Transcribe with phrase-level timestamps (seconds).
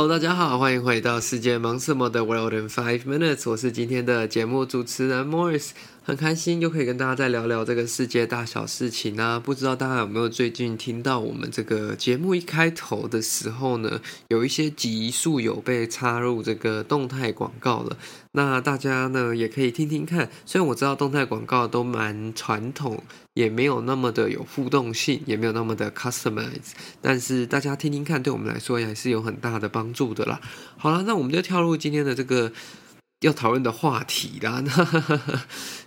[0.00, 5.72] Hello，大家好，欢迎回到世界忙什么的 World in Five Minutes，我是今天的节目主持人 Morris。
[6.10, 9.38] 很开心又可以跟大家再聊聊这个世界大小事情啊！
[9.38, 17.96] 不知道大家有没有最近听到我们这个节目一开头的时候呢，有一些集数有被插入这个动态广告了。
[18.32, 20.28] 那大家呢也可以听听看。
[20.44, 23.00] 虽然我知道动态广告都蛮传统，
[23.34, 30.40] 也没有那么的有互动性，也没有那么的 customize，但是大家听听看，对我们来说也是有很大的帮助的啦。
[30.76, 32.50] 好了，那我们就跳入今天的这个。
[33.20, 34.64] 要讨论的话题啦，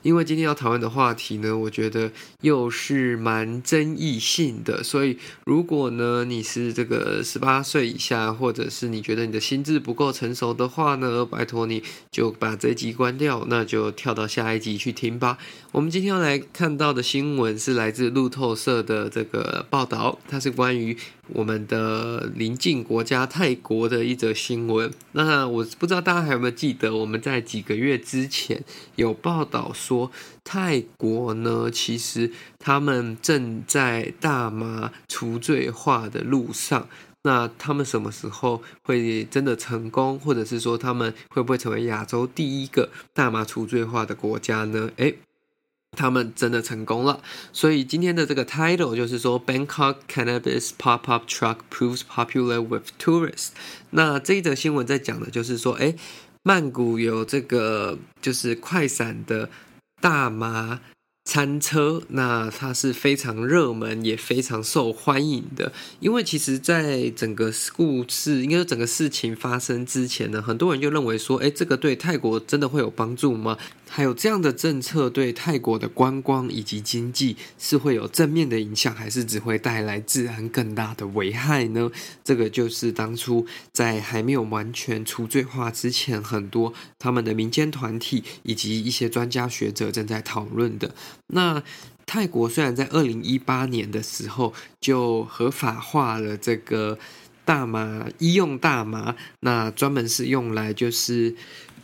[0.03, 2.11] 因为今天要讨论的话题呢，我觉得
[2.41, 15.39] 又是蛮争议性的，所以如果呢你是这个十八岁以下，或者是你觉得你的心智不够成熟的话呢，拜托你就把这集关掉，那就跳到下一集去听吧。
[15.71, 20.95] 我们今天要来看到的新闻是来自路透社的这个报道，它是关于
[21.30, 24.92] 我们的邻近国家泰国的一则新闻。
[25.14, 27.23] 那我不知道大家还有没有记得我们。
[27.23, 28.66] 在几个月之前，
[28.97, 29.92] 有报道说，
[30.44, 36.88] 泰国呢，其实他们正在大麻除罪化的路上。
[37.25, 44.89] 那他们什么时候会真的成功，或者是说他们会不会成为亚洲第一个大麻除罪化的国家呢？
[44.97, 45.16] 诶，
[45.95, 47.21] 他们真的成功了。
[47.53, 53.49] 所以今天的这个 title 就是说，Bangkok Cannabis Pop-up Truck Proves Popular with Tourists。
[53.91, 55.95] 那这一则新闻在讲的就是说，诶。
[56.45, 59.49] 曼谷有这个就是快闪的
[60.03, 60.81] 大麻
[61.25, 65.71] 餐车，那它是非常热门也非常受欢迎的。
[65.99, 73.57] 因为其实，在整个故事，应该说整个事情发生之前呢，很多人就认为说，诶，这个对泰国真的会有帮助吗？
[73.88, 81.91] 还有这样的政策对泰国的观光以及经济是会有正面的影响，还是只会带来治安更大的危害呢？
[82.23, 90.93] 这个就是当初在还没有完全除罪化之前，很多他们的民间团体以及一些专家学者正在讨论的。
[91.27, 91.63] 那
[92.05, 96.97] 泰国虽然在二零一八年的时候就合法化了这个
[97.45, 101.35] 大麻医用大麻，那专门是用来就是。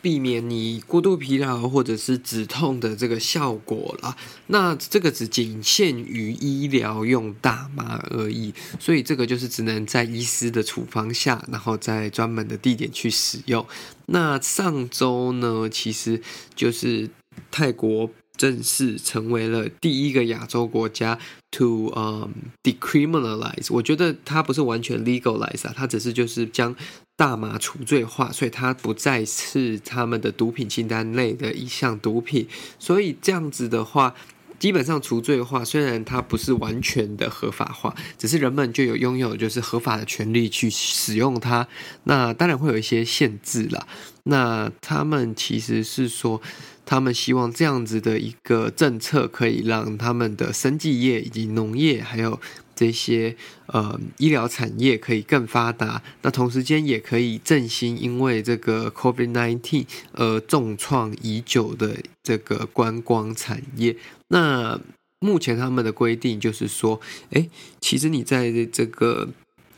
[0.02, 4.16] 避免你过度疲劳或者是止痛的这个效果啦，
[4.48, 13.68] 那这个只仅限于医疗用大麻而已，所以这个就是只能在医师的处方下，然后在专门的地点去使用。
[14.06, 16.22] 那上周呢，其实
[16.56, 17.10] 就是
[17.52, 18.10] 泰国。
[18.40, 21.20] 正式成为了第一个亚洲国家
[21.52, 22.32] to um
[22.64, 26.74] decriminalize，我觉得它不是完全 legalize 啊，它只是就是将
[27.18, 32.48] 大麻除罪化，所以它不再是他们的毒品清单内的一项毒品。
[32.80, 34.16] 所以这样子的话，
[34.58, 41.68] 基本上除罪化，虽然它不是完全的合法化，只是人们就有拥有就是合法的权利去使用它。
[42.06, 43.86] 那当然会有一些限制啦。
[44.24, 46.42] 那他们其实是说。
[46.90, 52.40] 他们希望这样子的一个政策可以让他们的生技业以及农业，还有
[52.74, 53.36] 这些
[53.68, 56.02] 呃医疗产业可以更发达。
[56.24, 63.96] 那同时间也可以振兴因为这个 COVID-19 而重创已久的这个观光产业。
[64.30, 64.82] 那
[65.20, 67.48] 目前他们的规定就是说，哎，
[67.80, 69.30] 其实你在这个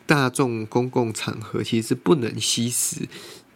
[0.05, 3.09] 大众公共场合其实不能吸食。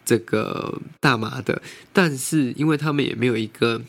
[0.06, 1.60] 这个大麻的，
[1.92, 3.82] 但是因为他们也没有一个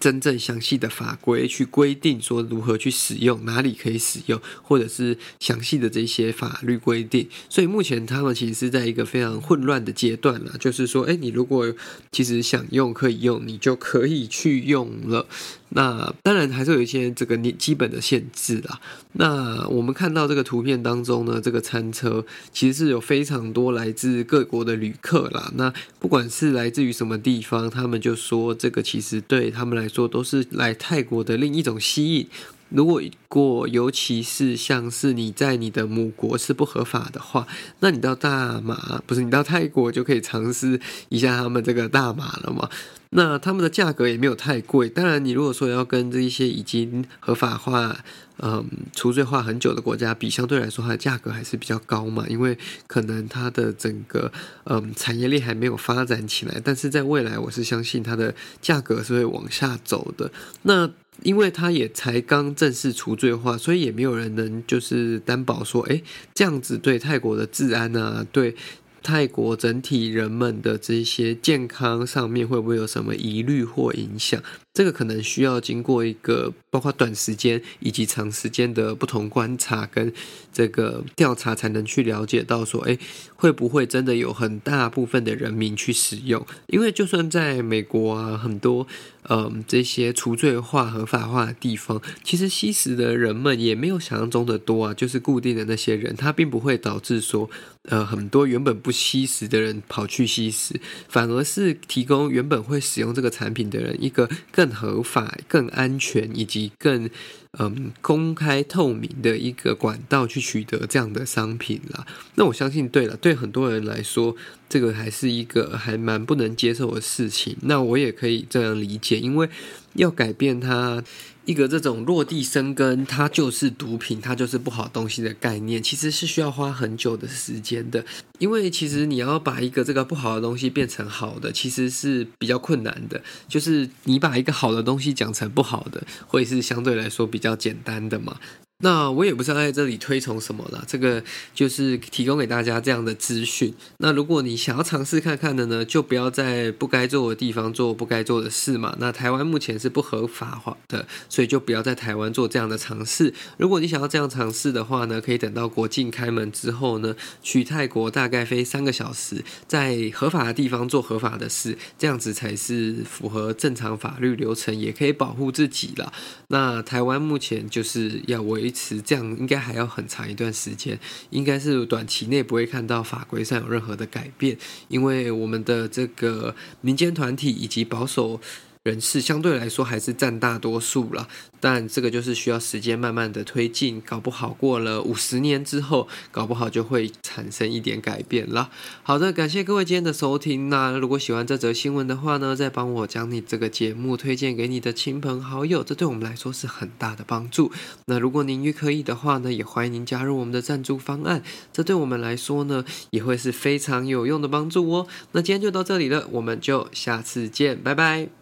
[0.00, 10.56] 真正详细的法规去规定说如何去使用，哪里可以使用，或者是详细的这些法律规定，所以目前他们其实是在一个非常混乱的阶段了。
[10.58, 11.72] 就是说，哎，你如果
[12.10, 15.26] 其实想用可以用，你就可以去用了。
[15.74, 18.78] 那当然还是有一些这个你基本的限制啦。
[19.12, 25.50] 那我们看到这个图片当中呢，这个餐车其实是有非常多来自各国的旅客啦。
[25.56, 32.28] 那不管是来自于什么地方，他们就说这个其实对他们来来说都是来泰国的另一种吸引。
[32.74, 37.46] 如果过，尤其是像是你在你的母国是不合法的话，
[37.80, 42.68] 那你到大马不是你到泰国就可以尝试一下他们这个大麻了嘛？
[43.14, 44.88] 那他们的价格也没有太贵。
[44.88, 48.02] 当然，你如果说要跟这一些已经合法化、
[48.38, 54.32] 嗯，除罪化很久的国家比，相对来说它的价格还是比较高嘛，因为可能它的整个
[54.64, 56.58] 嗯产业链还没有发展起来。
[56.64, 60.32] 但是在未来，我是相信它的价格是会往下走的。
[60.62, 60.90] 那
[61.22, 66.02] 因为他也才刚正式除罪化，所以也没有人能就是担保说，诶，
[66.34, 68.56] 这样子对泰国的治安啊，对
[69.02, 74.42] 泰国整体人们的这些健康上面会不会有什么疑虑或影响？
[74.74, 80.12] 这个可能需要经过一个包括短时间以及长时间的不同观察跟
[80.52, 82.98] 这个调查，才能去了解到说，哎，
[83.36, 86.46] 会不会真的有很大部分的人民去使用？
[86.66, 88.86] 因为就算在美国啊，很多
[89.28, 97.48] 嗯这些除罪化、合法化的地方，其实吸食的人们也没有想象中的多啊，就是固定的那些人，他并不会导致说，
[97.84, 107.10] 呃，很多原本不吸食的人跑去吸食，反而是提供原本会使用这个产品的人一个更更合法、更安全以及更
[107.58, 112.06] 嗯公开透明的一个管道去取得这样的商品啦。
[112.36, 114.36] 那我相信，对了，对很多人来说，
[114.68, 117.56] 这个还是一个还蛮不能接受的事情。
[117.62, 119.48] 那我也可以这样理解，因为
[119.94, 121.02] 要改变它。
[121.44, 128.04] 一个这种落地生根，它就是毒品，它就是不好东西的概念，其实是需要花很久的时间的。
[128.38, 133.20] 因为其实你要把一个这个不好的东西变成好的，其实是比较困难的。
[133.48, 138.38] 就是你把一个好的东西讲成不好的，会是相对来说比较简单的嘛。
[138.82, 141.22] 那我也不是在这里推崇什么啦，这个
[141.54, 143.72] 就是提供给大家这样的资讯。
[143.98, 148.96] 那如果你想要尝试看看的呢，就不要在不该做的地方做不该做的事嘛。
[148.98, 153.32] 那台湾目前是不合法化的，所以就不要在台湾做这样的尝试。
[153.56, 166.12] 如果你想要这样尝试的话呢，可以等到国境开门之后呢，去泰国大概飞三个小时，在合法的地方做合法的事，这样子才是符合正常法律流程，也可以保护自己啦。
[166.48, 170.98] 那台湾目前就是要维持这样，应该还要很长一段时间，
[171.30, 174.56] 应该是短期内不会看到法规上有任何的改变，
[174.88, 178.40] 因为我们的这个民间团体以及保守。
[178.84, 181.28] 人士相对来说还是占大多数了，
[181.60, 188.70] 但这个就是需要时间慢慢的推进，搞不好过了五十年之后，搞不好就会产生一点改变了。
[189.04, 190.68] 好的，感谢各位今天的收听。
[190.68, 197.70] 那如果喜欢这则新闻的话呢，再帮我将你这个节目推荐给你的亲朋好友，这对我们来说是很大的帮助。
[198.06, 205.06] 那如果您也可以的话呢，也欢迎您加入我们的赞助方案，这对我们来说呢也会是非常有用的帮助哦。
[205.30, 208.41] 那今天就到这里了，我们就下次见，拜拜。